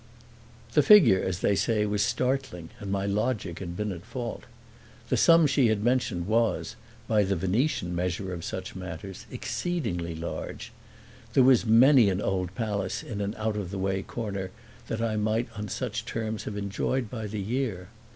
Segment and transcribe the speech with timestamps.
[0.73, 4.45] The figure, as they say, was startling and my logic had been at fault.
[5.09, 6.75] The sum she had mentioned was,
[7.07, 10.71] by the Venetian measure of such matters, exceedingly large;
[11.33, 14.49] there was many an old palace in an out of the way corner
[14.87, 17.89] that I might on such terms have enjoyed by the year.